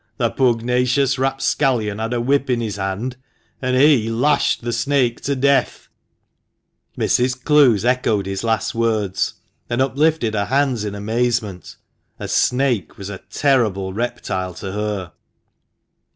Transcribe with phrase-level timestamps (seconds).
[0.17, 3.17] The pugnacious rapscallion had a whip in his hand,
[3.61, 5.89] and he— lashed the snake to death!"
[6.97, 7.43] Mrs.
[7.43, 9.35] Clowes echoed his last words,
[9.69, 11.75] and uplifted her hands in amazement.
[12.17, 15.11] A snake was a terrible reptile to her.